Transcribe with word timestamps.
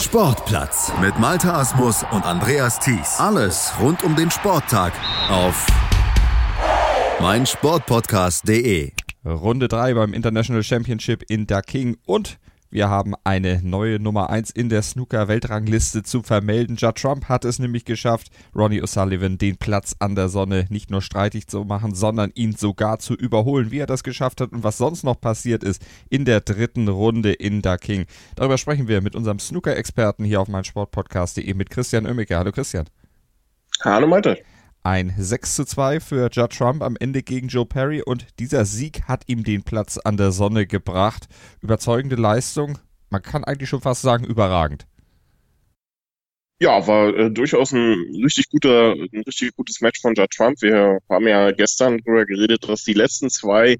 Sportplatz 0.00 0.92
mit 1.00 1.18
Malta 1.18 1.58
Asmus 1.58 2.04
und 2.12 2.24
Andreas 2.24 2.78
Thies. 2.78 3.18
Alles 3.18 3.72
rund 3.80 4.04
um 4.04 4.14
den 4.14 4.30
Sporttag 4.30 4.92
auf 5.28 5.66
meinsportpodcast.de. 7.20 8.92
Runde 9.24 9.66
3 9.66 9.94
beim 9.94 10.14
International 10.14 10.62
Championship 10.62 11.24
in 11.28 11.48
Daking 11.48 11.96
und 12.06 12.38
wir 12.70 12.90
haben 12.90 13.14
eine 13.24 13.62
neue 13.62 13.98
Nummer 13.98 14.28
1 14.28 14.50
in 14.50 14.68
der 14.68 14.82
Snooker-Weltrangliste 14.82 16.02
zu 16.02 16.22
vermelden. 16.22 16.76
Judd 16.76 16.96
Trump 16.96 17.28
hat 17.28 17.46
es 17.46 17.58
nämlich 17.58 17.86
geschafft, 17.86 18.28
Ronnie 18.54 18.82
O'Sullivan 18.82 19.38
den 19.38 19.56
Platz 19.56 19.96
an 20.00 20.14
der 20.14 20.28
Sonne 20.28 20.66
nicht 20.68 20.90
nur 20.90 21.00
streitig 21.00 21.46
zu 21.46 21.64
machen, 21.64 21.94
sondern 21.94 22.30
ihn 22.34 22.54
sogar 22.54 22.98
zu 22.98 23.14
überholen. 23.14 23.70
Wie 23.70 23.78
er 23.78 23.86
das 23.86 24.02
geschafft 24.02 24.42
hat 24.42 24.52
und 24.52 24.64
was 24.64 24.76
sonst 24.76 25.02
noch 25.02 25.18
passiert 25.18 25.64
ist 25.64 25.82
in 26.10 26.26
der 26.26 26.42
dritten 26.42 26.88
Runde 26.88 27.32
in 27.32 27.62
Daking. 27.62 28.04
Darüber 28.36 28.58
sprechen 28.58 28.86
wir 28.86 29.00
mit 29.00 29.16
unserem 29.16 29.38
Snooker-Experten 29.38 30.24
hier 30.24 30.40
auf 30.40 30.48
meinsportpodcast.de 30.48 31.54
mit 31.54 31.70
Christian 31.70 32.06
Oemmeke. 32.06 32.36
Hallo 32.36 32.52
Christian. 32.52 32.84
Hallo 33.82 34.06
Malte. 34.06 34.42
Ein 34.90 35.12
6 35.18 35.54
zu 35.54 35.66
2 35.66 36.00
für 36.00 36.30
Judd 36.32 36.56
Trump 36.56 36.82
am 36.82 36.96
Ende 36.98 37.22
gegen 37.22 37.48
Joe 37.48 37.66
Perry 37.66 38.00
und 38.00 38.24
dieser 38.38 38.64
Sieg 38.64 39.02
hat 39.02 39.24
ihm 39.26 39.44
den 39.44 39.62
Platz 39.62 39.98
an 39.98 40.16
der 40.16 40.32
Sonne 40.32 40.66
gebracht. 40.66 41.28
Überzeugende 41.60 42.16
Leistung, 42.16 42.78
man 43.10 43.20
kann 43.20 43.44
eigentlich 43.44 43.68
schon 43.68 43.82
fast 43.82 44.00
sagen 44.00 44.24
überragend. 44.24 44.86
Ja, 46.58 46.86
war 46.86 47.14
äh, 47.14 47.30
durchaus 47.30 47.72
ein 47.72 48.02
richtig 48.24 48.48
guter, 48.48 48.92
ein 48.92 49.22
richtig 49.26 49.54
gutes 49.56 49.82
Match 49.82 50.00
von 50.00 50.14
Judd 50.14 50.30
Trump. 50.30 50.62
Wir 50.62 51.00
haben 51.10 51.28
ja 51.28 51.50
gestern 51.50 51.98
darüber 51.98 52.24
geredet, 52.24 52.66
dass 52.66 52.82
die 52.82 52.94
letzten 52.94 53.28
zwei 53.28 53.76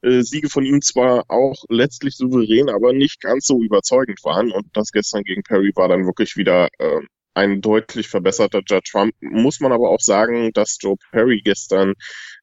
äh, 0.00 0.22
Siege 0.22 0.48
von 0.48 0.64
ihm 0.64 0.80
zwar 0.80 1.24
auch 1.28 1.62
letztlich 1.68 2.16
souverän, 2.16 2.70
aber 2.70 2.94
nicht 2.94 3.20
ganz 3.20 3.44
so 3.46 3.62
überzeugend 3.62 4.24
waren. 4.24 4.50
Und 4.50 4.68
das 4.72 4.92
gestern 4.92 5.24
gegen 5.24 5.42
Perry 5.42 5.72
war 5.74 5.88
dann 5.88 6.06
wirklich 6.06 6.38
wieder 6.38 6.68
äh, 6.78 7.02
ein 7.38 7.60
deutlich 7.60 8.08
verbesserter 8.08 8.62
Judge 8.66 8.90
Trump. 8.90 9.14
Muss 9.20 9.60
man 9.60 9.72
aber 9.72 9.88
auch 9.90 10.00
sagen, 10.00 10.50
dass 10.52 10.78
Joe 10.80 10.96
Perry 11.12 11.40
gestern 11.42 11.94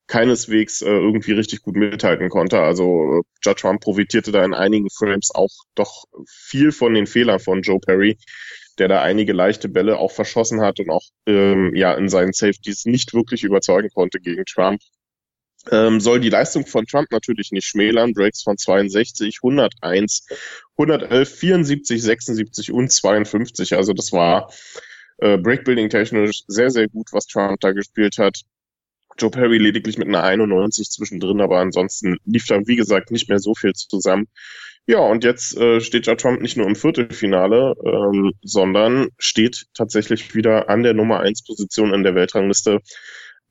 keineswegs 0.07 0.81
äh, 0.81 0.89
irgendwie 0.89 1.33
richtig 1.33 1.61
gut 1.61 1.75
mithalten 1.75 2.29
konnte. 2.29 2.59
Also 2.61 3.19
äh, 3.19 3.21
Judge 3.43 3.61
Trump 3.61 3.81
profitierte 3.81 4.31
da 4.31 4.43
in 4.45 4.53
einigen 4.53 4.89
Frames 4.89 5.31
auch 5.33 5.51
doch 5.75 6.05
viel 6.27 6.71
von 6.71 6.93
den 6.93 7.07
Fehlern 7.07 7.39
von 7.39 7.61
Joe 7.61 7.79
Perry, 7.79 8.17
der 8.77 8.87
da 8.87 9.01
einige 9.01 9.33
leichte 9.33 9.67
Bälle 9.67 9.97
auch 9.97 10.11
verschossen 10.11 10.61
hat 10.61 10.79
und 10.79 10.89
auch 10.89 11.03
ähm, 11.25 11.73
ja 11.75 11.93
in 11.95 12.07
seinen 12.09 12.33
Safeties 12.33 12.85
nicht 12.85 13.13
wirklich 13.13 13.43
überzeugen 13.43 13.89
konnte 13.93 14.19
gegen 14.19 14.45
Trump. 14.45 14.81
Ähm, 15.71 15.99
soll 15.99 16.19
die 16.19 16.29
Leistung 16.29 16.65
von 16.65 16.85
Trump 16.85 17.11
natürlich 17.11 17.51
nicht 17.51 17.65
schmälern. 17.65 18.13
Breaks 18.13 18.43
von 18.43 18.57
62, 18.57 19.39
101, 19.43 20.27
111, 20.77 21.29
74, 21.29 22.01
76 22.01 22.71
und 22.71 22.91
52. 22.91 23.75
Also 23.75 23.93
das 23.93 24.11
war 24.11 24.51
äh, 25.17 25.37
Breakbuilding 25.37 25.89
technisch 25.89 26.43
sehr, 26.47 26.69
sehr 26.69 26.87
gut, 26.87 27.07
was 27.11 27.27
Trump 27.27 27.59
da 27.61 27.71
gespielt 27.71 28.17
hat. 28.17 28.41
Joe 29.17 29.31
Perry 29.31 29.57
lediglich 29.57 29.97
mit 29.97 30.07
einer 30.07 30.23
91 30.23 30.89
zwischendrin, 30.89 31.39
aber 31.39 31.59
ansonsten 31.59 32.17
lief 32.25 32.45
da, 32.47 32.59
wie 32.65 32.75
gesagt, 32.75 33.11
nicht 33.11 33.29
mehr 33.29 33.39
so 33.39 33.53
viel 33.55 33.73
zusammen. 33.73 34.27
Ja, 34.87 34.99
und 34.99 35.23
jetzt 35.23 35.57
äh, 35.57 35.81
steht 35.81 36.05
ja 36.05 36.15
Trump 36.15 36.41
nicht 36.41 36.57
nur 36.57 36.67
im 36.67 36.75
Viertelfinale, 36.75 37.73
ähm, 37.83 38.33
sondern 38.43 39.07
steht 39.17 39.65
tatsächlich 39.73 40.35
wieder 40.35 40.69
an 40.69 40.83
der 40.83 40.93
Nummer 40.93 41.21
1 41.21 41.43
Position 41.43 41.93
in 41.93 42.03
der 42.03 42.13
Weltrangliste 42.13 42.81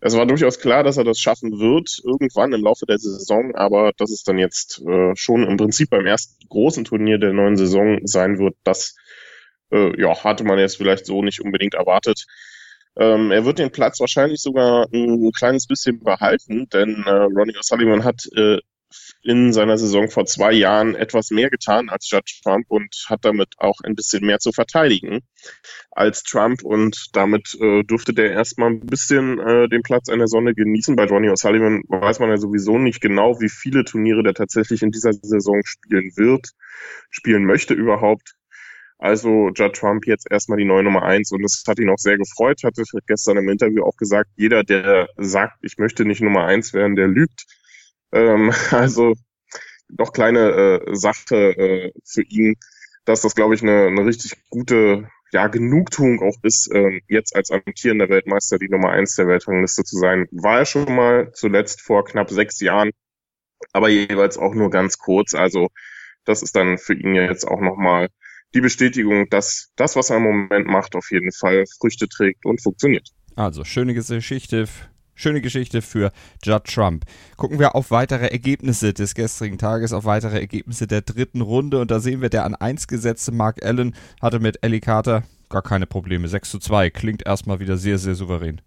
es 0.07 0.15
war 0.15 0.27
durchaus 0.27 0.59
klar, 0.59 0.85
dass 0.85 0.99
er 0.99 1.05
das 1.05 1.19
schaffen 1.19 1.59
wird, 1.59 1.99
irgendwann 2.05 2.53
im 2.53 2.61
Laufe 2.61 2.85
der 2.85 2.99
Saison, 2.99 3.55
aber 3.55 3.93
dass 3.97 4.11
es 4.11 4.23
dann 4.23 4.37
jetzt 4.37 4.83
äh, 4.87 5.17
schon 5.17 5.43
im 5.45 5.57
Prinzip 5.57 5.89
beim 5.89 6.05
ersten 6.05 6.47
großen 6.47 6.85
Turnier 6.85 7.17
der 7.17 7.33
neuen 7.33 7.57
Saison 7.57 8.01
sein 8.05 8.39
wird, 8.39 8.55
das 8.65 8.95
äh, 9.73 9.99
ja, 9.99 10.23
hatte 10.23 10.45
man 10.45 10.59
jetzt 10.59 10.77
vielleicht 10.77 11.07
so 11.07 11.23
nicht 11.23 11.41
unbedingt 11.41 11.73
erwartet. 11.73 12.27
Ähm, 12.99 13.31
er 13.31 13.47
wird 13.47 13.59
den 13.59 13.71
Platz 13.71 13.99
wahrscheinlich 13.99 14.43
sogar 14.43 14.89
ein, 14.93 15.25
ein 15.25 15.33
kleines 15.33 15.67
bisschen 15.67 16.01
behalten, 16.01 16.69
denn 16.69 17.03
äh, 17.07 17.11
Ronnie 17.11 17.57
O'Sullivan 17.57 18.05
hat 18.05 18.27
äh, 18.37 18.59
in 19.23 19.53
seiner 19.53 19.79
Saison 19.79 20.11
vor 20.11 20.27
zwei 20.27 20.53
Jahren 20.53 20.95
etwas 20.95 21.31
mehr 21.31 21.51
getan 21.51 21.89
als 21.89 22.11
Judge 22.11 22.41
Trump 22.43 22.67
und 22.69 23.07
hat 23.09 23.25
damit 23.25 23.55
auch 23.59 23.81
ein 23.83 23.95
bisschen 23.95 24.25
mehr 24.25 24.39
zu 24.39 24.53
verteidigen 24.53 25.21
als 25.91 26.23
Trump 26.23 26.63
und 26.63 27.09
damit 27.13 27.57
äh, 27.61 27.83
durfte 27.85 28.13
der 28.13 28.33
erstmal 28.33 28.71
ein 28.71 28.81
bisschen 28.81 29.39
äh, 29.39 29.69
den 29.69 29.83
Platz 29.83 30.09
an 30.09 30.19
der 30.19 30.29
Sonne 30.29 30.55
genießen. 30.55 30.97
Bei 30.97 31.07
Johnny 31.07 31.29
O'Sullivan 31.29 31.83
weiß 31.89 32.19
man 32.19 32.31
ja 32.31 32.37
sowieso 32.37 32.79
nicht 32.79 33.01
genau, 33.01 33.41
wie 33.41 33.49
viele 33.49 33.85
Turniere 33.85 34.23
der 34.23 34.35
tatsächlich 34.35 34.83
in 34.83 34.91
dieser 34.91 35.13
Saison 35.13 35.63
spielen 35.65 36.13
wird, 36.17 36.51
spielen 37.11 37.45
möchte 37.45 37.75
überhaupt. 37.75 38.35
Also 38.99 39.51
Judd 39.55 39.75
Trump 39.75 40.07
jetzt 40.07 40.31
erstmal 40.31 40.59
die 40.59 40.65
neue 40.65 40.85
Nummer 40.85 41.03
eins 41.03 41.33
und 41.33 41.43
das 41.43 41.63
hat 41.67 41.79
ihn 41.79 41.91
auch 41.91 41.99
sehr 41.99 42.17
gefreut, 42.17 42.63
hatte 42.65 42.83
gestern 43.07 43.37
im 43.37 43.49
Interview 43.49 43.85
auch 43.85 43.97
gesagt, 43.97 44.31
jeder, 44.37 44.65
der 44.65 45.09
sagt, 45.17 45.59
ich 45.63 45.79
möchte 45.79 46.05
nicht 46.05 46.23
Nummer 46.23 46.45
eins 46.45 46.73
werden, 46.73 46.97
der 46.97 47.09
lügt. 47.09 47.45
Ähm, 48.15 48.53
also 48.71 49.15
noch 49.89 50.13
kleine 50.13 50.83
äh, 50.87 50.95
Sache 50.95 51.57
äh, 51.57 51.93
für 52.05 52.23
ihn, 52.23 52.55
dass 53.05 53.21
das, 53.21 53.35
glaube 53.35 53.55
ich, 53.55 53.63
eine, 53.63 53.89
eine 53.89 54.07
richtig 54.07 54.33
gute 54.49 55.09
ja, 55.33 55.49
Genugtuung 55.49 56.23
auch 56.23 56.37
ist, 56.43 56.71
ähm, 56.73 57.01
jetzt 57.09 57.35
als 57.35 57.51
amtierender 57.51 58.09
Weltmeister 58.09 58.59
die 58.59 58.69
Nummer 58.69 58.91
eins 58.91 59.17
der 59.17 59.27
Weltrangliste 59.27 59.83
zu 59.83 59.97
sein. 59.99 60.27
War 60.31 60.61
er 60.61 60.65
schon 60.65 60.95
mal 60.95 61.33
zuletzt 61.35 61.81
vor 61.81 62.05
knapp 62.05 62.31
sechs 62.31 62.61
Jahren, 62.61 62.93
aber 63.73 63.89
jeweils 63.89 64.39
auch 64.39 64.55
nur 64.55 64.71
ganz 64.71 64.97
kurz. 64.97 65.35
Also 65.35 65.69
das 66.25 66.43
ist 66.43 66.55
dann 66.55 66.79
für 66.79 66.95
ihn 66.95 67.17
jetzt 67.17 67.47
auch 67.47 67.61
nochmal 67.61 68.09
die 68.55 68.61
Bestätigung, 68.61 69.29
dass 69.29 69.73
das, 69.75 69.97
was 69.97 70.11
er 70.11 70.19
im 70.19 70.23
Moment 70.23 70.67
macht, 70.67 70.95
auf 70.95 71.11
jeden 71.11 71.33
Fall 71.33 71.65
Früchte 71.81 72.09
trägt 72.09 72.47
und 72.47 72.63
funktioniert. 72.63 73.09
Also 73.35 73.65
schöne 73.65 73.95
Geschichte 73.95 74.69
Schöne 75.15 75.41
Geschichte 75.41 75.83
für 75.83 76.13
Judd 76.43 76.65
Trump. 76.65 77.05
Gucken 77.37 77.59
wir 77.59 77.75
auf 77.75 77.91
weitere 77.91 78.27
Ergebnisse 78.27 78.93
des 78.93 79.15
gestrigen 79.15 79.59
Tages, 79.59 79.93
auf 79.93 80.05
weitere 80.05 80.41
Ergebnisse 80.41 80.87
der 80.87 81.03
dritten 81.03 81.41
Runde. 81.41 81.81
Und 81.81 81.91
da 81.91 82.01
sehen 82.01 82.21
wir, 82.21 82.29
der 82.29 82.45
an 82.45 82.55
1 82.55 82.89
gesetzte 82.89 83.33
Mark 83.33 83.65
Allen 83.65 83.95
hatte 84.21 84.41
mit 84.41 84.63
Ellie 84.63 84.81
Carter 84.81 85.23
gar 85.49 85.63
keine 85.63 85.87
Probleme. 85.87 86.27
6 86.27 86.51
zu 86.51 86.59
2. 86.59 86.91
Klingt 86.91 87.27
erstmal 87.27 87.61
wieder 87.61 87.77
sehr, 87.77 87.99
sehr 87.99 88.15
souverän. 88.15 88.61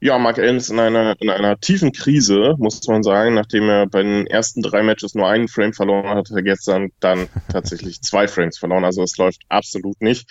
Ja, 0.00 0.18
Mark 0.18 0.38
Allen 0.38 0.56
ist 0.56 0.68
in 0.68 0.78
einer, 0.78 1.14
in 1.20 1.30
einer 1.30 1.58
tiefen 1.58 1.90
Krise, 1.90 2.54
muss 2.58 2.86
man 2.86 3.02
sagen, 3.02 3.34
nachdem 3.34 3.68
er 3.68 3.86
bei 3.86 4.02
den 4.02 4.26
ersten 4.26 4.60
drei 4.60 4.82
Matches 4.82 5.14
nur 5.14 5.26
einen 5.26 5.48
Frame 5.48 5.72
verloren 5.72 6.10
hat, 6.10 6.28
hat 6.30 6.36
er 6.36 6.42
gestern 6.42 6.90
dann 7.00 7.28
tatsächlich 7.50 8.02
zwei 8.02 8.28
Frames 8.28 8.58
verloren. 8.58 8.84
Also 8.84 9.02
es 9.02 9.16
läuft 9.16 9.42
absolut 9.48 10.00
nicht. 10.02 10.28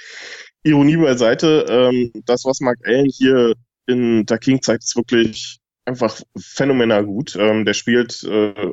Ironie 0.62 0.98
beiseite, 0.98 1.66
ähm, 1.68 2.12
das, 2.26 2.46
was 2.46 2.60
Mark 2.60 2.80
Allen 2.86 3.10
hier 3.10 3.54
in 3.88 4.26
der 4.26 4.38
King 4.38 4.62
zeigt 4.62 4.84
es 4.84 4.96
wirklich 4.96 5.60
einfach 5.86 6.20
phänomenal 6.38 7.06
gut. 7.06 7.36
Ähm, 7.36 7.66
der 7.66 7.74
spielt, 7.74 8.24
äh, 8.24 8.72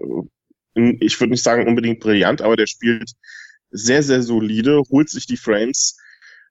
in, 0.75 0.99
ich 1.01 1.21
würde 1.21 1.33
nicht 1.33 1.45
sagen 1.45 1.69
unbedingt 1.69 2.01
brillant, 2.01 2.43
aber 2.43 2.57
der 2.57 2.67
spielt 2.67 3.13
sehr, 3.71 4.03
sehr 4.03 4.23
solide, 4.23 4.83
holt 4.91 5.09
sich 5.09 5.27
die 5.27 5.37
Frames, 5.37 5.97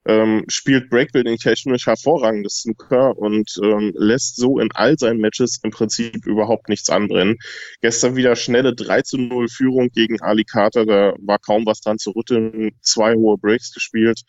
ähm, 0.05 0.45
spielt 0.47 0.89
Breakbuilding 0.89 1.37
technisch 1.37 1.85
hervorragendes 1.85 2.61
Snooker 2.61 3.15
und 3.17 3.51
ähm, 3.63 3.93
lässt 3.95 4.35
so 4.35 4.59
in 4.59 4.69
all 4.73 4.97
seinen 4.97 5.19
Matches 5.19 5.59
im 5.63 5.71
Prinzip 5.71 6.25
überhaupt 6.25 6.69
nichts 6.69 6.89
anbrennen. 6.89 7.37
Gestern 7.81 8.15
wieder 8.15 8.35
schnelle 8.35 8.73
3 8.73 9.03
zu 9.03 9.17
0 9.17 9.47
Führung 9.49 9.89
gegen 9.89 10.19
Ali 10.21 10.43
Carter, 10.43 10.85
da 10.85 11.13
war 11.19 11.37
kaum 11.37 11.65
was 11.65 11.81
dran 11.81 11.99
zu 11.99 12.11
rütteln, 12.11 12.71
zwei 12.81 13.13
hohe 13.13 13.37
Breaks 13.37 13.71
gespielt. 13.73 14.21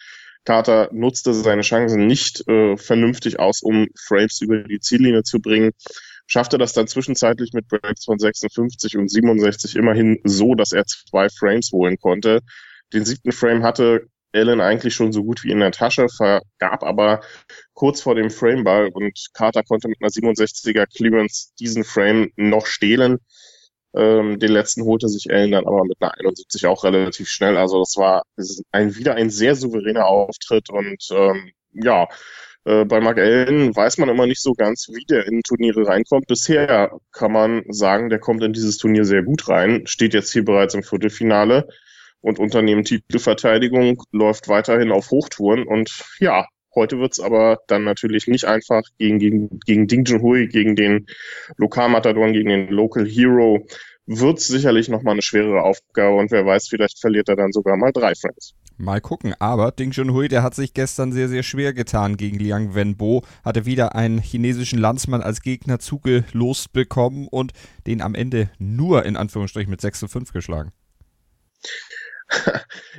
Carter 0.45 0.89
nutzte 0.93 1.35
seine 1.35 1.63
Chancen 1.63 2.07
nicht 2.07 2.47
äh, 2.49 2.77
vernünftig 2.77 3.39
aus, 3.39 3.63
um 3.63 3.89
Frames 4.07 4.41
über 4.41 4.65
die 4.65 4.81
Ziellinie 4.81 5.23
zu 5.23 5.41
bringen. 5.41 5.73
Schaffte 6.27 6.59
das 6.59 6.73
dann 6.73 6.87
zwischenzeitlich 6.87 7.53
mit 7.53 7.69
Breaks 7.69 8.05
von 8.05 8.19
56 8.19 8.97
und 8.97 9.11
67 9.11 9.77
immerhin 9.77 10.19
so, 10.25 10.55
dass 10.55 10.73
er 10.73 10.87
zwei 10.87 11.29
Frames 11.29 11.71
holen 11.73 11.99
konnte. 11.99 12.41
Den 12.93 13.05
siebten 13.05 13.33
Frame 13.33 13.63
hatte 13.63 14.07
Allen 14.35 14.61
eigentlich 14.61 14.95
schon 14.95 15.13
so 15.13 15.25
gut 15.25 15.45
wie 15.45 15.51
in 15.51 15.61
der 15.61 15.73
Tasche, 15.73 16.09
vergab 16.09 16.83
aber 16.83 17.21
kurz 17.75 18.01
vor 18.01 18.15
dem 18.15 18.31
Frameball 18.31 18.89
und 18.93 19.29
Carter 19.35 19.63
konnte 19.63 19.89
mit 19.89 19.99
einer 20.01 20.11
67er 20.11 20.87
Clearance 20.87 21.53
diesen 21.59 21.85
Frame 21.85 22.31
noch 22.37 22.67
stehlen. 22.67 23.19
Ähm, 23.95 24.39
den 24.39 24.53
letzten 24.53 24.85
holte 24.85 25.09
sich 25.09 25.31
Allen 25.31 25.53
dann 25.53 25.67
aber 25.67 25.85
mit 25.85 25.99
einer 26.01 26.15
71 26.19 26.67
auch 26.67 26.85
relativ 26.85 27.29
schnell. 27.29 27.57
Also 27.57 27.81
das 27.81 27.97
war 27.97 28.23
ein, 28.73 28.97
wieder 28.97 29.15
ein 29.15 29.31
sehr 29.31 29.55
souveräner 29.55 30.07
Auftritt 30.07 30.71
und 30.71 31.09
ähm, 31.13 31.53
ja, 31.73 32.09
äh, 32.65 32.85
bei 32.85 33.01
Mark 33.01 33.19
Allen 33.19 33.75
weiß 33.75 33.99
man 33.99 34.09
immer 34.09 34.27
nicht 34.27 34.43
so 34.43 34.55
ganz, 34.55 34.89
wie 34.89 35.05
der 35.05 35.27
in 35.27 35.43
Turniere 35.43 35.87
reinkommt. 35.87 36.27
Bisher 36.27 36.99
kann 37.13 37.33
man 37.33 37.65
sagen, 37.69 38.09
der 38.09 38.19
kommt 38.19 38.43
in 38.43 38.53
dieses 38.53 38.79
Turnier 38.79 39.05
sehr 39.05 39.23
gut 39.23 39.49
rein, 39.49 39.87
steht 39.87 40.15
jetzt 40.15 40.33
hier 40.33 40.45
bereits 40.45 40.75
im 40.75 40.83
Viertelfinale 40.83 41.69
und 42.21 42.39
unternehmen 42.39 42.85
Titelverteidigung, 42.85 44.03
läuft 44.13 44.49
weiterhin 44.49 44.93
auf 44.93 45.11
Hochtouren 45.11 45.65
und 45.65 46.05
ja, 46.21 46.47
Heute 46.75 46.99
wird's 46.99 47.21
aber 47.21 47.59
dann 47.67 47.85
natürlich 47.85 48.27
nicht 48.29 48.45
einfach 48.45 48.83
gegen, 48.99 49.19
gegen, 49.19 49.61
gegen 49.67 49.87
Ding 49.87 50.05
Junhui, 50.05 50.49
gegen 50.49 50.75
den 50.75 51.07
Lokalmatadoren, 51.57 52.33
gegen 52.33 52.49
den 52.49 52.69
Local 52.69 53.07
Hero. 53.07 53.67
Wird 54.07 54.41
sicherlich 54.41 54.89
nochmal 54.89 55.13
eine 55.13 55.23
schwerere 55.23 55.63
Aufgabe 55.63 56.17
und 56.17 56.31
wer 56.31 56.45
weiß, 56.45 56.69
vielleicht 56.69 56.99
verliert 56.99 57.29
er 57.29 57.37
dann 57.37 57.53
sogar 57.53 57.77
mal 57.77 57.93
drei 57.93 58.15
Frames. 58.15 58.55
Mal 58.79 59.01
gucken, 59.01 59.35
aber 59.39 59.71
Ding 59.71 59.93
Junhui, 59.93 60.29
der 60.29 60.43
hat 60.43 60.55
sich 60.55 60.75
gestern 60.75 61.13
sehr, 61.13 61.29
sehr 61.29 61.43
schwer 61.43 61.73
getan 61.73 62.17
gegen 62.17 62.39
Liang 62.39 62.75
Wenbo, 62.75 63.23
hatte 63.45 63.65
wieder 63.65 63.95
einen 63.95 64.19
chinesischen 64.19 64.79
Landsmann 64.79 65.23
als 65.23 65.43
Gegner 65.43 65.79
zugelost 65.79 66.73
bekommen 66.73 67.29
und 67.31 67.53
den 67.87 68.03
am 68.03 68.15
Ende 68.15 68.51
nur 68.59 69.05
in 69.05 69.17
Anführungsstrichen 69.17 69.71
mit 69.71 69.81
6 69.81 70.01
zu 70.01 70.09
5 70.09 70.33
geschlagen. 70.33 70.73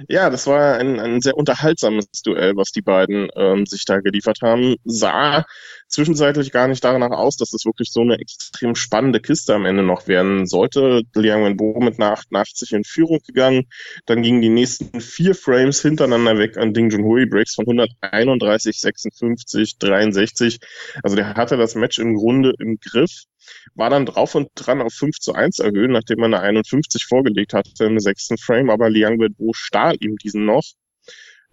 Ja, 0.08 0.30
das 0.30 0.48
war 0.48 0.78
ein, 0.78 1.00
ein 1.00 1.22
sehr 1.22 1.38
unterhaltsames 1.38 2.08
Duell, 2.24 2.56
was 2.56 2.72
die 2.72 2.82
beiden 2.82 3.30
ähm, 3.36 3.66
sich 3.66 3.86
da 3.86 4.00
geliefert 4.00 4.40
haben. 4.42 4.76
Sah 4.84 5.46
zwischenzeitlich 5.88 6.52
gar 6.52 6.68
nicht 6.68 6.84
danach 6.84 7.12
aus, 7.12 7.38
dass 7.38 7.52
das 7.52 7.66
wirklich 7.66 7.92
so 7.92 8.02
eine 8.02 8.20
extrem 8.20 8.76
spannende 8.76 9.20
Kiste 9.20 9.54
am 9.54 9.66
Ende 9.66 9.84
noch 9.84 10.08
werden 10.08 10.46
sollte. 10.46 11.04
Liang 11.16 11.44
Wenbo 11.46 11.80
mit 11.80 12.00
einer 12.00 12.14
88 12.14 12.74
in 12.74 12.84
Führung 12.84 13.20
gegangen. 13.26 13.68
Dann 14.06 14.24
gingen 14.24 14.42
die 14.42 14.50
nächsten 14.50 15.00
vier 15.00 15.36
Frames 15.36 15.82
hintereinander 15.82 16.38
weg 16.38 16.58
an 16.58 16.74
Ding 16.74 16.90
Junhui, 16.90 17.26
Breaks 17.26 17.56
von 17.56 17.66
131, 17.66 18.80
56, 18.80 19.78
63. 19.78 20.60
Also 21.04 21.16
der 21.16 21.36
hatte 21.36 21.58
das 21.58 21.76
Match 21.76 22.00
im 22.00 22.16
Grunde 22.16 22.54
im 22.60 22.80
Griff 22.80 23.26
war 23.76 23.90
dann 23.90 24.06
drauf 24.06 24.36
und 24.36 24.50
dran 24.56 24.82
auf 24.82 24.94
5 24.94 25.20
zu 25.20 25.34
1 25.34 25.60
erhöhen, 25.60 25.92
nachdem 25.92 26.20
man 26.20 26.34
eine 26.34 26.44
51 26.44 27.06
vorgelegt 27.06 27.54
hatte 27.54 27.86
im 27.86 28.00
sechsten 28.00 28.38
Frame, 28.38 28.70
aber 28.70 28.90
Liang 28.90 29.20
Wenbo 29.20 29.52
stahl 29.54 29.96
ihm 30.00 30.18
diesen 30.18 30.46
noch 30.46 30.64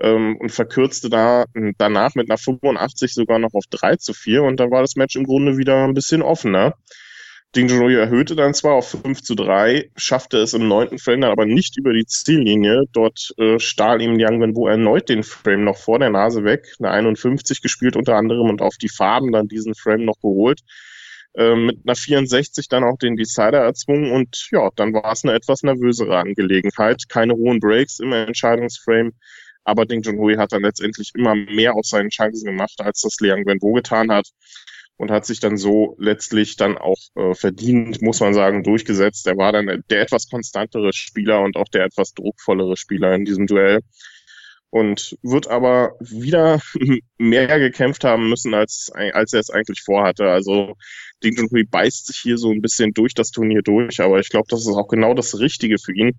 ähm, 0.01 0.37
und 0.39 0.51
verkürzte 0.51 1.11
da 1.11 1.45
danach 1.79 2.15
mit 2.15 2.31
einer 2.31 2.39
85 2.39 3.15
sogar 3.15 3.39
noch 3.39 3.55
auf 3.55 3.65
3 3.71 3.97
zu 3.97 4.15
4 4.15 4.43
und 4.43 4.59
dann 4.59 4.71
war 4.71 4.83
das 4.83 4.97
Match 4.97 5.17
im 5.17 5.25
Grunde 5.25 5.57
wieder 5.57 5.85
ein 5.85 5.95
bisschen 5.95 6.23
offener. 6.23 6.75
Ding 7.57 7.69
Junhui 7.69 7.97
erhöhte 7.97 8.37
dann 8.37 8.55
zwar 8.55 8.75
auf 8.75 8.91
5 8.91 9.23
zu 9.23 9.35
3, 9.35 9.91
schaffte 9.97 10.39
es 10.39 10.55
im 10.55 10.69
neunten 10.69 11.01
Frame 11.01 11.23
dann 11.23 11.33
aber 11.33 11.47
nicht 11.47 11.77
über 11.77 11.93
die 11.93 12.07
Ziellinie. 12.07 12.85
Dort 12.93 13.35
äh, 13.39 13.59
stahl 13.59 14.01
ihm 14.01 14.15
Liang 14.15 14.41
Wenbo 14.41 14.69
erneut 14.69 15.09
den 15.09 15.25
Frame 15.25 15.65
noch 15.65 15.77
vor 15.77 15.99
der 15.99 16.11
Nase 16.11 16.45
weg, 16.45 16.73
eine 16.79 16.93
51 16.93 17.61
gespielt 17.61 17.97
unter 17.97 18.15
anderem 18.15 18.49
und 18.49 18.63
auf 18.63 18.77
die 18.77 18.89
Farben 18.89 19.33
dann 19.33 19.49
diesen 19.49 19.75
Frame 19.75 20.05
noch 20.05 20.21
geholt. 20.21 20.61
Ähm, 21.37 21.67
mit 21.67 21.79
einer 21.85 21.95
64 21.95 22.69
dann 22.69 22.83
auch 22.83 22.99
den 22.99 23.17
Decider 23.17 23.59
erzwungen 23.59 24.11
und 24.11 24.49
ja, 24.51 24.69
dann 24.75 24.93
war 24.93 25.13
es 25.13 25.25
eine 25.25 25.35
etwas 25.35 25.63
nervösere 25.63 26.19
Angelegenheit. 26.19 27.09
Keine 27.09 27.35
hohen 27.35 27.61
Breaks 27.61 28.01
im 28.01 28.13
Entscheidungsframe, 28.13 29.13
aber 29.65 29.87
Ding 29.87 30.03
Junhui 30.03 30.37
hat 30.37 30.53
dann 30.53 30.63
letztendlich 30.63 31.13
immer 31.15 31.35
mehr 31.35 31.75
aus 31.75 31.91
seinen 31.91 32.11
Chancen 32.11 32.47
gemacht, 32.47 32.81
als 32.81 33.03
das 33.03 33.21
Liang 33.21 33.47
Wenbo 33.47 33.73
getan 33.73 34.11
hat 34.11 34.27
und 34.97 35.11
hat 35.11 35.25
sich 35.25 35.41
dann 35.41 35.57
so 35.57 35.97
letztlich 35.99 36.57
dann 36.57 36.77
auch 36.77 36.99
äh, 37.15 37.35
verdient, 37.35 38.03
muss 38.03 38.21
man 38.21 38.35
sagen, 38.35 38.63
durchgesetzt. 38.63 39.27
Er 39.27 39.39
war 39.39 39.53
dann 39.53 39.83
der 39.89 40.03
etwas 40.03 40.29
konstantere 40.29 40.93
Spieler 40.93 41.41
und 41.41 41.57
auch 41.57 41.69
der 41.69 41.85
etwas 41.85 42.13
druckvollere 42.13 42.77
Spieler 42.77 43.15
in 43.15 43.25
diesem 43.25 43.47
Duell 43.47 43.81
und 44.71 45.17
wird 45.23 45.49
aber 45.49 45.97
wieder 46.01 46.61
mehr 47.19 47.59
gekämpft 47.59 48.05
haben 48.05 48.29
müssen, 48.29 48.55
als, 48.55 48.91
als 48.95 49.33
er 49.33 49.41
es 49.41 49.51
eigentlich 49.51 49.83
vorhatte. 49.83 50.31
Also 50.31 50.77
Ding 51.23 51.37
Junhui 51.37 51.65
beißt 51.65 52.07
sich 52.07 52.17
hier 52.17 52.39
so 52.39 52.51
ein 52.51 52.63
bisschen 52.63 52.95
durch 52.95 53.15
das 53.15 53.31
Turnier 53.31 53.63
durch, 53.63 54.01
aber 54.01 54.21
ich 54.21 54.29
glaube, 54.29 54.47
das 54.49 54.61
ist 54.61 54.75
auch 54.75 54.89
genau 54.89 55.13
das 55.15 55.39
Richtige 55.39 55.79
für 55.79 55.95
ihn, 55.95 56.19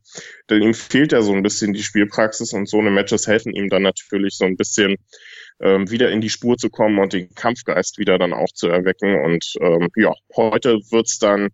denn 0.49 0.61
ihm 0.61 0.73
fehlt 0.73 1.11
ja 1.13 1.21
so 1.21 1.33
ein 1.33 1.43
bisschen 1.43 1.73
die 1.73 1.83
Spielpraxis 1.83 2.53
und 2.53 2.69
so 2.69 2.79
eine 2.79 2.91
Matches 2.91 3.25
helfen 3.25 3.53
ihm 3.53 3.69
dann 3.69 3.83
natürlich 3.83 4.35
so 4.35 4.45
ein 4.45 4.57
bisschen 4.57 4.97
ähm, 5.61 5.89
wieder 5.89 6.11
in 6.11 6.21
die 6.21 6.29
Spur 6.29 6.57
zu 6.57 6.69
kommen 6.69 6.99
und 6.99 7.13
den 7.13 7.33
Kampfgeist 7.33 7.97
wieder 7.97 8.17
dann 8.17 8.33
auch 8.33 8.51
zu 8.53 8.67
erwecken. 8.67 9.23
Und 9.23 9.53
ähm, 9.61 9.89
ja, 9.95 10.13
heute 10.35 10.79
wird's 10.89 11.19
dann 11.19 11.49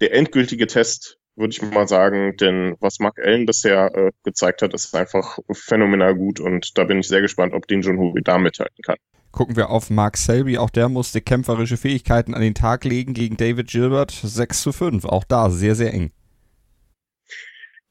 der 0.00 0.14
endgültige 0.14 0.66
Test 0.66 1.18
würde 1.36 1.52
ich 1.52 1.62
mal 1.62 1.88
sagen, 1.88 2.36
denn 2.36 2.76
was 2.80 2.98
Mark 2.98 3.18
Allen 3.18 3.46
bisher 3.46 3.94
äh, 3.94 4.10
gezeigt 4.24 4.62
hat, 4.62 4.74
ist 4.74 4.94
einfach 4.94 5.38
phänomenal 5.52 6.14
gut 6.14 6.40
und 6.40 6.76
da 6.76 6.84
bin 6.84 7.00
ich 7.00 7.08
sehr 7.08 7.20
gespannt, 7.20 7.54
ob 7.54 7.66
Dean 7.66 7.82
Junhui 7.82 8.20
da 8.22 8.38
mithalten 8.38 8.82
kann. 8.82 8.96
Gucken 9.30 9.56
wir 9.56 9.70
auf 9.70 9.88
Mark 9.88 10.18
Selby, 10.18 10.58
auch 10.58 10.68
der 10.68 10.90
musste 10.90 11.22
kämpferische 11.22 11.78
Fähigkeiten 11.78 12.34
an 12.34 12.42
den 12.42 12.54
Tag 12.54 12.84
legen 12.84 13.14
gegen 13.14 13.38
David 13.38 13.68
Gilbert, 13.68 14.10
6 14.10 14.60
zu 14.60 14.72
5, 14.72 15.06
auch 15.06 15.24
da 15.24 15.48
sehr, 15.48 15.74
sehr 15.74 15.94
eng. 15.94 16.12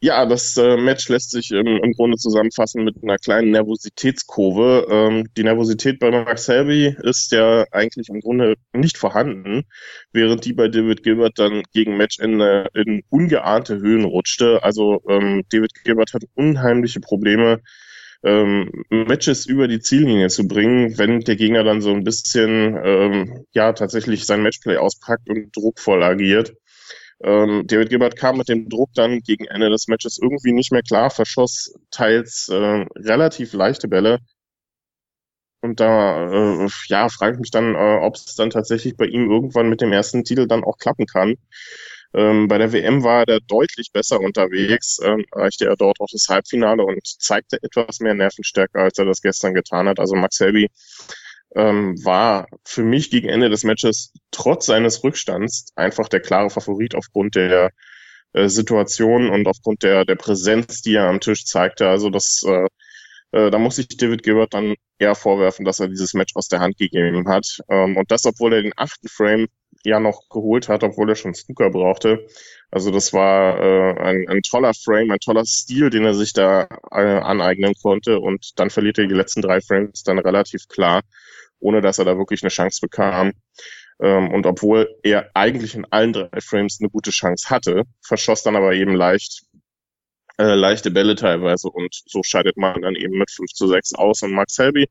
Ja, 0.04 0.26
das 0.26 0.58
äh, 0.58 0.78
Match 0.78 1.10
lässt 1.10 1.30
sich 1.30 1.52
im, 1.52 1.68
im 1.68 1.92
Grunde 1.94 2.18
zusammenfassen 2.18 2.84
mit 2.84 2.96
einer 3.04 3.18
kleinen 3.20 3.52
Nervositätskurve. 3.52 4.88
Ähm, 4.90 5.28
die 5.38 5.44
Nervosität 5.44 6.00
bei 6.00 6.10
Mark 6.10 6.40
Selby 6.40 6.96
ist 7.04 7.32
ja 7.32 7.66
eigentlich 7.72 8.10
im 8.10 8.20
Grunde 8.20 8.56
nicht 8.74 8.98
vorhanden, 8.98 9.64
während 10.12 10.44
die 10.46 10.54
bei 10.54 10.70
David 10.70 11.04
Gilbert 11.04 11.38
dann 11.38 11.62
gegen 11.72 11.98
Matchende 11.98 12.68
in 12.74 13.04
ungeahnte 13.10 13.78
Höhen 13.78 14.04
rutschte. 14.06 14.64
Also 14.64 15.04
ähm, 15.08 15.44
David 15.52 15.72
Gilbert 15.84 16.14
hat 16.16 16.24
unheimliche 16.34 17.00
Probleme, 17.00 17.62
ähm, 18.24 18.72
Matches 18.90 19.46
über 19.46 19.68
die 19.68 19.82
Ziellinie 19.82 20.30
zu 20.30 20.48
bringen, 20.48 20.98
wenn 20.98 21.20
der 21.22 21.36
Gegner 21.36 21.64
dann 21.64 21.82
so 21.82 21.94
ein 21.94 22.04
bisschen 22.04 22.76
ähm, 22.84 23.46
ja 23.54 23.74
tatsächlich 23.74 24.26
sein 24.26 24.42
Matchplay 24.42 24.78
auspackt 24.78 25.30
und 25.30 25.56
druckvoll 25.56 26.02
agiert. 26.02 26.54
Ähm, 27.24 27.66
David 27.68 27.90
Gilbert 27.90 28.16
kam 28.16 28.38
mit 28.38 28.50
dem 28.50 28.70
Druck 28.70 28.90
dann 28.96 29.20
gegen 29.20 29.46
Ende 29.46 29.70
des 29.70 29.88
Matches 29.88 30.20
irgendwie 30.22 30.54
nicht 30.54 30.72
mehr 30.72 30.82
klar, 30.82 31.10
verschoss 31.10 31.74
teils 31.92 32.50
äh, 32.50 32.86
relativ 32.96 33.54
leichte 33.54 33.88
Bälle. 33.88 34.20
Und 35.62 35.80
da 35.80 36.64
äh, 36.66 36.70
ja, 36.88 37.08
frage 37.10 37.36
ich 37.36 37.40
mich 37.40 37.52
dann, 37.52 37.76
äh, 37.76 38.00
ob 38.02 38.16
es 38.16 38.36
dann 38.36 38.50
tatsächlich 38.50 38.98
bei 38.98 39.06
ihm 39.06 39.30
irgendwann 39.30 39.70
mit 39.70 39.82
dem 39.82 39.92
ersten 39.92 40.24
Titel 40.24 40.48
dann 40.48 40.64
auch 40.64 40.78
klappen 40.78 41.06
kann. 41.06 41.36
Ähm, 42.14 42.48
bei 42.48 42.58
der 42.58 42.74
WM 42.74 43.04
war 43.04 43.28
er 43.28 43.40
deutlich 43.42 43.92
besser 43.94 44.20
unterwegs, 44.20 45.00
ähm, 45.04 45.24
erreichte 45.32 45.66
er 45.66 45.78
dort 45.78 46.00
auch 46.02 46.10
das 46.12 46.28
Halbfinale 46.28 46.84
und 46.84 47.00
zeigte 47.06 47.58
etwas 47.62 48.00
mehr 48.00 48.16
Nervenstärke, 48.16 48.80
als 48.80 48.98
er 48.98 49.06
das 49.06 49.22
gestern 49.22 49.54
getan 49.54 49.88
hat. 49.88 50.00
Also 50.00 50.16
Max 50.16 50.40
Helby 50.40 50.68
ähm, 51.56 51.96
war 52.04 52.48
für 52.66 52.84
mich 52.84 53.10
gegen 53.10 53.30
Ende 53.30 53.50
des 53.50 53.64
Matches 53.64 54.14
trotz 54.32 54.66
seines 54.68 55.04
Rückstands 55.04 55.72
einfach 55.76 56.08
der 56.08 56.22
klare 56.22 56.50
Favorit 56.50 56.96
aufgrund 56.96 57.36
der 57.36 57.72
äh, 58.34 58.48
Situation 58.48 59.30
und 59.30 59.48
aufgrund 59.48 59.84
der, 59.84 60.06
der 60.06 60.16
Präsenz, 60.16 60.82
die 60.82 60.96
er 60.96 61.08
am 61.08 61.20
Tisch 61.20 61.46
zeigte. 61.46 61.90
Also 61.90 62.10
das, 62.10 62.44
äh, 62.48 62.68
äh, 63.32 63.52
da 63.52 63.60
muss 63.60 63.78
ich 63.78 63.88
David 63.90 64.24
Gilbert 64.24 64.54
dann 64.54 64.76
eher 65.00 65.16
vorwerfen, 65.16 65.66
dass 65.66 65.80
er 65.80 65.90
dieses 65.90 66.14
Match 66.14 66.36
aus 66.36 66.48
der 66.48 66.60
Hand 66.60 66.78
gegeben 66.78 67.28
hat. 67.28 67.60
Ähm, 67.70 67.98
und 67.98 68.12
das, 68.12 68.26
obwohl 68.26 68.54
er 68.54 68.62
den 68.62 68.74
achten 68.78 69.08
Frame 69.10 69.48
ja 69.84 70.00
noch 70.00 70.30
geholt 70.30 70.70
hat, 70.70 70.84
obwohl 70.84 71.10
er 71.10 71.16
schon 71.16 71.34
Snooker 71.34 71.70
brauchte. 71.72 72.28
Also 72.70 72.92
das 72.92 73.12
war 73.14 73.60
äh, 73.60 74.00
ein, 74.00 74.30
ein 74.30 74.42
toller 74.44 74.74
Frame, 74.74 75.12
ein 75.12 75.20
toller 75.20 75.46
Stil, 75.46 75.90
den 75.90 76.06
er 76.06 76.14
sich 76.14 76.34
da 76.34 76.68
äh, 76.92 77.02
aneignen 77.02 77.74
konnte. 77.82 78.20
Und 78.20 78.60
dann 78.60 78.70
verliert 78.70 79.00
er 79.00 79.08
die 79.08 79.16
letzten 79.16 79.42
drei 79.42 79.60
Frames 79.60 80.04
dann 80.04 80.20
relativ 80.20 80.68
klar 80.68 81.02
ohne 81.62 81.82
dass 81.82 82.00
er 82.00 82.06
da 82.06 82.18
wirklich 82.18 82.44
eine 82.44 82.50
Chance 82.50 82.80
bekam. 82.82 83.32
Ähm, 84.02 84.32
und 84.32 84.46
obwohl 84.46 84.90
er 85.04 85.30
eigentlich 85.34 85.76
in 85.76 85.86
allen 85.92 86.14
drei 86.14 86.42
Frames 86.42 86.80
eine 86.82 86.90
gute 86.90 87.12
Chance 87.12 87.50
hatte, 87.50 87.84
verschoss 88.06 88.44
dann 88.44 88.56
aber 88.56 88.74
eben 88.74 88.96
leicht 88.96 89.44
äh, 90.38 90.56
leichte 90.56 90.92
Bälle 90.92 91.16
teilweise 91.16 91.70
und 91.70 91.94
so 92.06 92.22
scheidet 92.24 92.58
man 92.58 92.82
dann 92.82 92.96
eben 92.96 93.18
mit 93.18 93.30
5 93.32 93.52
zu 93.52 93.68
6 93.68 93.96
aus. 93.96 94.24
Und 94.24 94.32
Max 94.34 94.56
Selby, 94.56 94.88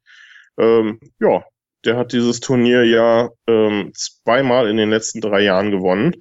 ähm, 0.58 1.00
ja, 1.18 1.44
der 1.84 1.96
hat 1.96 2.12
dieses 2.12 2.40
Turnier 2.40 2.84
ja 2.84 3.30
ähm, 3.46 3.92
zweimal 3.94 4.68
in 4.68 4.76
den 4.76 4.90
letzten 4.90 5.20
drei 5.20 5.40
Jahren 5.42 5.70
gewonnen 5.70 6.14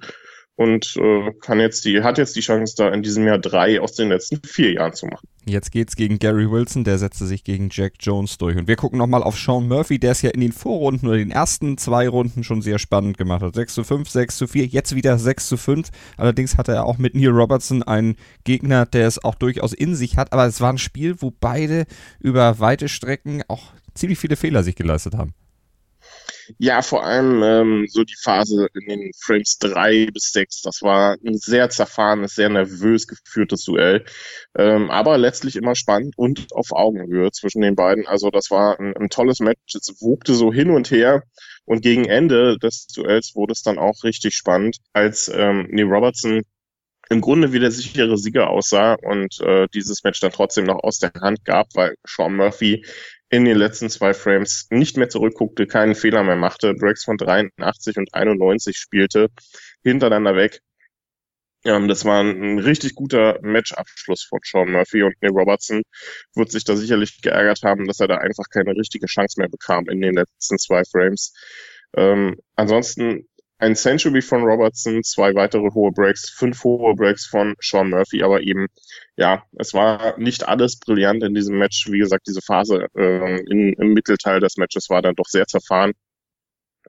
und 0.56 0.94
äh, 0.96 1.32
kann 1.40 1.58
jetzt 1.58 1.84
die, 1.86 2.02
hat 2.02 2.18
jetzt 2.18 2.36
die 2.36 2.40
Chance, 2.40 2.74
da 2.76 2.90
in 2.90 3.02
diesem 3.02 3.26
Jahr 3.26 3.38
drei 3.38 3.80
aus 3.80 3.94
den 3.94 4.10
letzten 4.10 4.42
vier 4.44 4.72
Jahren 4.72 4.92
zu 4.92 5.06
machen. 5.06 5.26
Jetzt 5.46 5.72
geht's 5.72 5.96
gegen 5.96 6.18
Gary 6.18 6.50
Wilson, 6.50 6.84
der 6.84 6.98
setzte 6.98 7.24
sich 7.24 7.44
gegen 7.44 7.70
Jack 7.72 7.94
Jones 7.98 8.36
durch. 8.36 8.58
Und 8.58 8.68
wir 8.68 8.76
gucken 8.76 8.98
nochmal 8.98 9.22
auf 9.22 9.38
Sean 9.38 9.68
Murphy, 9.68 9.98
der 9.98 10.12
es 10.12 10.20
ja 10.20 10.30
in 10.30 10.40
den 10.40 10.52
Vorrunden 10.52 11.06
oder 11.06 11.16
den 11.16 11.30
ersten 11.30 11.78
zwei 11.78 12.08
Runden 12.08 12.44
schon 12.44 12.60
sehr 12.60 12.78
spannend 12.78 13.16
gemacht 13.16 13.40
hat. 13.40 13.54
6 13.54 13.72
zu 13.72 13.84
5, 13.84 14.10
6 14.10 14.36
zu 14.36 14.46
4, 14.46 14.66
jetzt 14.66 14.94
wieder 14.94 15.18
6 15.18 15.48
zu 15.48 15.56
5. 15.56 15.88
Allerdings 16.18 16.58
hatte 16.58 16.72
er 16.72 16.84
auch 16.84 16.98
mit 16.98 17.14
Neil 17.14 17.30
Robertson 17.30 17.82
einen 17.82 18.16
Gegner, 18.44 18.84
der 18.84 19.06
es 19.06 19.24
auch 19.24 19.36
durchaus 19.36 19.72
in 19.72 19.94
sich 19.94 20.18
hat. 20.18 20.34
Aber 20.34 20.46
es 20.46 20.60
war 20.60 20.72
ein 20.72 20.78
Spiel, 20.78 21.16
wo 21.20 21.30
beide 21.30 21.86
über 22.20 22.60
weite 22.60 22.88
Strecken 22.88 23.42
auch 23.48 23.72
ziemlich 23.94 24.18
viele 24.18 24.36
Fehler 24.36 24.62
sich 24.62 24.76
geleistet 24.76 25.14
haben. 25.14 25.32
Ja, 26.58 26.82
vor 26.82 27.04
allem 27.04 27.42
ähm, 27.42 27.86
so 27.88 28.04
die 28.04 28.16
Phase 28.22 28.68
in 28.74 28.88
den 28.88 29.10
Frames 29.18 29.58
drei 29.58 30.06
bis 30.12 30.32
sechs. 30.32 30.62
Das 30.62 30.82
war 30.82 31.16
ein 31.24 31.36
sehr 31.38 31.70
zerfahrenes, 31.70 32.34
sehr 32.34 32.48
nervös 32.48 33.06
geführtes 33.06 33.64
Duell. 33.64 34.04
Ähm, 34.56 34.90
aber 34.90 35.18
letztlich 35.18 35.56
immer 35.56 35.74
spannend 35.74 36.14
und 36.16 36.52
auf 36.52 36.72
Augenhöhe 36.72 37.30
zwischen 37.32 37.62
den 37.62 37.76
beiden. 37.76 38.06
Also 38.06 38.30
das 38.30 38.50
war 38.50 38.78
ein, 38.80 38.96
ein 38.96 39.10
tolles 39.10 39.40
Match. 39.40 39.74
Es 39.74 40.00
wogte 40.00 40.34
so 40.34 40.52
hin 40.52 40.70
und 40.70 40.90
her. 40.90 41.22
Und 41.64 41.82
gegen 41.82 42.04
Ende 42.06 42.58
des 42.58 42.86
Duells 42.88 43.34
wurde 43.34 43.52
es 43.52 43.62
dann 43.62 43.78
auch 43.78 44.02
richtig 44.02 44.34
spannend, 44.34 44.78
als 44.92 45.30
ähm, 45.32 45.68
Neil 45.70 45.86
Robertson 45.86 46.42
im 47.10 47.20
Grunde 47.20 47.52
wie 47.52 47.58
der 47.58 47.70
sichere 47.72 48.16
Sieger 48.16 48.48
aussah 48.50 48.94
und 48.94 49.40
äh, 49.40 49.66
dieses 49.74 50.04
Match 50.04 50.20
dann 50.20 50.30
trotzdem 50.30 50.64
noch 50.64 50.82
aus 50.82 50.98
der 50.98 51.12
Hand 51.20 51.44
gab, 51.44 51.68
weil 51.74 51.96
Sean 52.06 52.36
Murphy 52.36 52.84
in 53.30 53.44
den 53.44 53.56
letzten 53.56 53.88
zwei 53.88 54.12
Frames 54.12 54.66
nicht 54.70 54.96
mehr 54.96 55.08
zurückguckte, 55.08 55.66
keinen 55.66 55.94
Fehler 55.94 56.24
mehr 56.24 56.36
machte, 56.36 56.74
Breaks 56.74 57.04
von 57.04 57.16
83 57.16 57.96
und 57.96 58.12
91 58.12 58.76
spielte, 58.76 59.28
hintereinander 59.84 60.34
weg. 60.34 60.60
Ähm, 61.64 61.88
das 61.88 62.04
war 62.04 62.22
ein, 62.22 62.58
richtig 62.58 62.94
guter 62.94 63.38
Matchabschluss 63.42 64.24
von 64.24 64.40
Sean 64.42 64.72
Murphy 64.72 65.02
und 65.02 65.14
Neil 65.20 65.32
Robertson 65.32 65.82
wird 66.34 66.50
sich 66.50 66.64
da 66.64 66.74
sicherlich 66.76 67.20
geärgert 67.22 67.60
haben, 67.62 67.86
dass 67.86 68.00
er 68.00 68.08
da 68.08 68.16
einfach 68.16 68.44
keine 68.50 68.72
richtige 68.72 69.06
Chance 69.06 69.38
mehr 69.38 69.48
bekam 69.48 69.88
in 69.88 70.00
den 70.00 70.14
letzten 70.14 70.58
zwei 70.58 70.82
Frames. 70.84 71.32
Ähm, 71.96 72.36
ansonsten 72.56 73.28
ein 73.60 73.76
Century 73.76 74.22
von 74.22 74.42
Robertson, 74.42 75.02
zwei 75.02 75.34
weitere 75.34 75.70
hohe 75.74 75.92
Breaks, 75.92 76.30
fünf 76.30 76.64
hohe 76.64 76.94
Breaks 76.94 77.26
von 77.26 77.54
Sean 77.60 77.90
Murphy, 77.90 78.22
aber 78.22 78.40
eben, 78.40 78.68
ja, 79.16 79.44
es 79.58 79.74
war 79.74 80.18
nicht 80.18 80.48
alles 80.48 80.78
brillant 80.78 81.22
in 81.22 81.34
diesem 81.34 81.58
Match. 81.58 81.86
Wie 81.90 81.98
gesagt, 81.98 82.26
diese 82.26 82.40
Phase 82.40 82.86
äh, 82.96 83.40
in, 83.50 83.74
im 83.74 83.92
Mittelteil 83.92 84.40
des 84.40 84.56
Matches 84.56 84.88
war 84.88 85.02
dann 85.02 85.14
doch 85.14 85.26
sehr 85.26 85.46
zerfahren. 85.46 85.92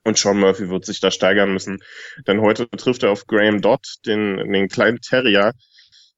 Und 0.04 0.18
Sean 0.18 0.40
Murphy 0.40 0.70
wird 0.70 0.86
sich 0.86 1.02
da 1.02 1.12
steigern 1.12 1.54
müssen. 1.54 1.80
Denn 2.26 2.42
heute 2.42 2.70
trifft 2.70 3.04
er 3.04 3.12
auf 3.12 3.28
Graham 3.28 3.62
Dodd, 3.62 3.86
den, 4.06 4.38
den 4.38 4.70
kleinen 4.70 5.02
Terrier, 5.02 5.52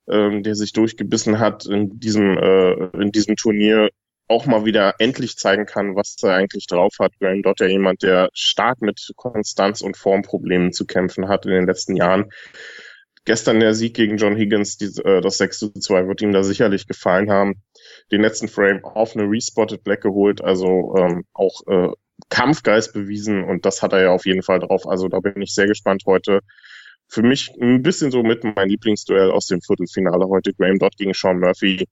ähm, 0.07 0.43
der 0.43 0.55
sich 0.55 0.71
durchgebissen 0.71 1.39
hat 1.39 1.65
in 1.65 1.99
diesem, 1.99 2.37
äh, 2.37 3.01
in 3.01 3.11
diesem 3.11 3.35
Turnier 3.35 3.89
auch 4.27 4.45
mal 4.45 4.65
wieder 4.65 4.95
endlich 4.99 5.37
zeigen 5.37 5.65
kann, 5.65 5.95
was 5.95 6.15
er 6.23 6.35
eigentlich 6.35 6.67
drauf 6.67 6.93
hat. 6.99 7.13
Graham 7.19 7.41
ja 7.59 7.67
jemand, 7.67 8.03
der 8.03 8.29
stark 8.33 8.81
mit 8.81 9.11
Konstanz 9.15 9.81
und 9.81 9.97
Formproblemen 9.97 10.71
zu 10.71 10.85
kämpfen 10.85 11.27
hat 11.27 11.45
in 11.45 11.51
den 11.51 11.67
letzten 11.67 11.95
Jahren. 11.95 12.31
Gestern 13.25 13.59
der 13.59 13.73
Sieg 13.73 13.95
gegen 13.95 14.17
John 14.17 14.35
Higgins, 14.35 14.77
die, 14.77 14.85
äh, 15.03 15.21
das 15.21 15.37
6 15.37 15.59
zu 15.59 15.73
2, 15.73 16.07
wird 16.07 16.21
ihm 16.21 16.33
da 16.33 16.43
sicherlich 16.43 16.87
gefallen 16.87 17.31
haben. 17.31 17.61
Den 18.11 18.21
letzten 18.21 18.49
Frame 18.49 18.83
auf 18.83 19.15
eine 19.15 19.29
Respotted 19.29 19.83
Black 19.83 20.01
geholt, 20.01 20.43
also 20.43 20.95
ähm, 20.97 21.23
auch 21.33 21.61
äh, 21.67 21.89
Kampfgeist 22.29 22.93
bewiesen 22.93 23.43
und 23.43 23.65
das 23.65 23.81
hat 23.81 23.93
er 23.93 24.01
ja 24.03 24.11
auf 24.11 24.25
jeden 24.25 24.43
Fall 24.43 24.59
drauf. 24.59 24.87
Also 24.87 25.07
da 25.07 25.19
bin 25.19 25.41
ich 25.41 25.53
sehr 25.53 25.67
gespannt 25.67 26.03
heute. 26.05 26.41
Für 27.07 27.21
mich 27.21 27.51
ein 27.61 27.81
bisschen 27.81 28.11
so 28.11 28.23
mit 28.23 28.43
mein 28.43 28.69
Lieblingsduell 28.69 29.31
aus 29.31 29.47
dem 29.47 29.61
Viertelfinale 29.61 30.25
heute. 30.27 30.53
Graham 30.53 30.79
Dodd 30.79 30.97
gegen 30.97 31.13
Sean 31.13 31.39
Murphy. 31.39 31.85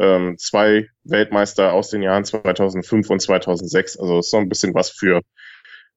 Ähm, 0.00 0.36
zwei 0.38 0.88
Weltmeister 1.04 1.72
aus 1.74 1.90
den 1.90 2.02
Jahren 2.02 2.24
2005 2.24 3.10
und 3.10 3.20
2006. 3.20 3.98
Also 3.98 4.22
so 4.22 4.38
ein 4.38 4.48
bisschen 4.48 4.74
was 4.74 4.90
für 4.90 5.20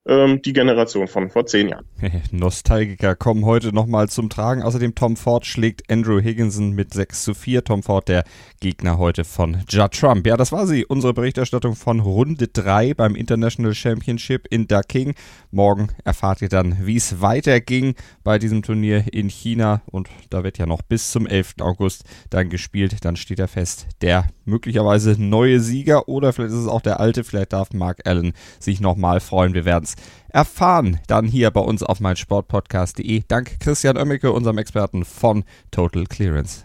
ähm, 0.05 0.41
die 0.41 0.53
Generation 0.53 1.07
von 1.07 1.29
vor 1.29 1.45
zehn 1.45 1.69
Jahren. 1.69 1.85
Nostalgiker 2.31 3.15
kommen 3.15 3.45
heute 3.45 3.73
nochmal 3.73 4.09
zum 4.09 4.29
Tragen. 4.29 4.61
Außerdem 4.61 4.95
Tom 4.95 5.15
Ford 5.15 5.45
schlägt 5.45 5.89
Andrew 5.89 6.19
Higginson 6.19 6.71
mit 6.71 6.93
6 6.93 7.23
zu 7.23 7.33
4. 7.33 7.63
Tom 7.63 7.83
Ford, 7.83 8.09
der 8.09 8.25
Gegner 8.59 8.97
heute 8.97 9.23
von 9.23 9.63
Judd 9.69 9.91
Trump. 9.93 10.27
Ja, 10.27 10.35
das 10.35 10.51
war 10.51 10.67
sie, 10.67 10.85
unsere 10.85 11.13
Berichterstattung 11.13 11.75
von 11.75 12.01
Runde 12.01 12.47
3 12.47 12.93
beim 12.93 13.15
International 13.15 13.73
Championship 13.73 14.47
in 14.49 14.67
Daking. 14.67 15.13
Morgen 15.51 15.89
erfahrt 16.03 16.41
ihr 16.41 16.49
dann, 16.49 16.85
wie 16.85 16.97
es 16.97 17.21
weiterging 17.21 17.95
bei 18.23 18.39
diesem 18.39 18.61
Turnier 18.61 19.05
in 19.13 19.29
China. 19.29 19.81
Und 19.85 20.09
da 20.29 20.43
wird 20.43 20.57
ja 20.57 20.65
noch 20.65 20.81
bis 20.81 21.11
zum 21.11 21.27
11. 21.27 21.55
August 21.61 22.03
dann 22.29 22.49
gespielt. 22.49 23.05
Dann 23.05 23.15
steht 23.15 23.39
er 23.39 23.47
fest, 23.47 23.87
der 24.01 24.27
möglicherweise 24.45 25.15
neue 25.17 25.61
Sieger 25.61 26.09
oder 26.09 26.33
vielleicht 26.33 26.53
ist 26.53 26.59
es 26.59 26.67
auch 26.67 26.81
der 26.81 26.99
alte. 26.99 27.23
Vielleicht 27.23 27.53
darf 27.53 27.71
Mark 27.71 28.01
Allen 28.05 28.33
sich 28.59 28.81
nochmal 28.81 29.21
freuen. 29.21 29.53
Wir 29.53 29.63
werden 29.63 29.85
es 29.85 29.92
erfahren. 30.29 30.99
Dann 31.07 31.25
hier 31.25 31.51
bei 31.51 31.61
uns 31.61 31.83
auf 31.83 31.99
meinsportpodcast.de. 31.99 33.23
Dank 33.27 33.59
Christian 33.59 33.97
Oemmeke, 33.97 34.31
unserem 34.31 34.57
Experten 34.57 35.05
von 35.05 35.43
Total 35.71 36.05
Clearance. 36.05 36.63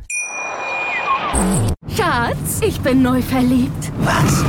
Schatz, 1.95 2.61
ich 2.63 2.81
bin 2.81 3.03
neu 3.03 3.21
verliebt. 3.23 3.93
Was? 4.01 4.45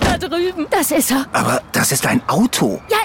Da 0.00 0.18
drüben. 0.18 0.66
Das 0.70 0.90
ist 0.90 1.10
er. 1.10 1.26
Aber 1.32 1.62
das 1.72 1.92
ist 1.92 2.06
ein 2.06 2.20
Auto. 2.28 2.80
Ja, 2.90 2.98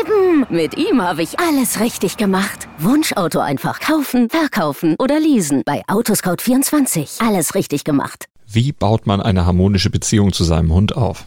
eben. 0.00 0.46
Mit 0.48 0.76
ihm 0.76 1.02
habe 1.02 1.22
ich 1.22 1.38
alles 1.38 1.80
richtig 1.80 2.16
gemacht. 2.16 2.68
Wunschauto 2.78 3.40
einfach 3.40 3.80
kaufen, 3.80 4.28
verkaufen 4.30 4.96
oder 4.98 5.18
leasen. 5.20 5.62
Bei 5.64 5.82
Autoscout24. 5.86 7.26
Alles 7.26 7.54
richtig 7.54 7.84
gemacht. 7.84 8.26
Wie 8.46 8.72
baut 8.72 9.06
man 9.06 9.20
eine 9.20 9.44
harmonische 9.44 9.90
Beziehung 9.90 10.32
zu 10.32 10.44
seinem 10.44 10.72
Hund 10.72 10.96
auf? 10.96 11.26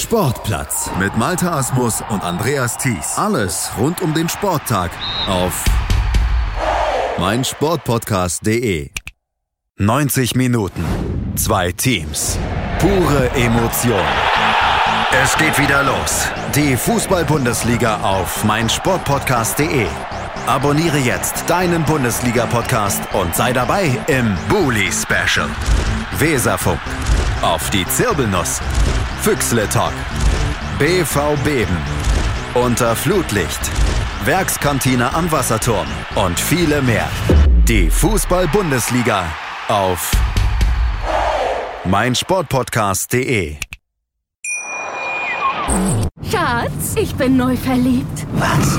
Sportplatz 0.00 0.90
mit 0.98 1.16
Malta 1.18 1.58
Asmus 1.58 2.02
und 2.08 2.24
Andreas 2.24 2.78
Thies. 2.78 3.16
Alles 3.16 3.70
rund 3.78 4.00
um 4.00 4.14
den 4.14 4.30
Sporttag 4.30 4.90
auf 5.28 5.64
meinsportpodcast.de. 7.18 8.90
90 9.76 10.36
Minuten, 10.36 10.84
zwei 11.36 11.72
Teams, 11.72 12.38
pure 12.78 13.30
Emotion. 13.34 14.00
Es 15.22 15.36
geht 15.36 15.58
wieder 15.58 15.82
los. 15.82 16.28
Die 16.54 16.76
Fußball-Bundesliga 16.76 18.00
auf 18.00 18.42
meinsportpodcast.de. 18.44 19.86
Abonniere 20.46 20.98
jetzt 20.98 21.48
deinen 21.48 21.84
Bundesliga-Podcast 21.84 23.02
und 23.12 23.34
sei 23.36 23.52
dabei 23.52 23.98
im 24.06 24.34
Bully-Special. 24.48 25.48
Weserfunk. 26.18 26.80
Auf 27.42 27.68
die 27.70 27.86
Zirbelnuss. 27.86 28.60
Füchsle 29.22 29.68
Talk. 29.68 29.92
BV 30.78 31.36
Beben. 31.44 31.76
Unter 32.54 32.96
Flutlicht. 32.96 33.60
Werkskantine 34.24 35.12
am 35.12 35.30
Wasserturm. 35.30 35.86
Und 36.14 36.40
viele 36.40 36.80
mehr. 36.80 37.06
Die 37.68 37.90
Fußball-Bundesliga 37.90 39.24
auf 39.68 40.10
meinsportpodcast.de. 41.84 43.56
Schatz, 46.30 46.94
ich 46.96 47.14
bin 47.14 47.36
neu 47.36 47.56
verliebt. 47.56 48.26
Was? 48.32 48.78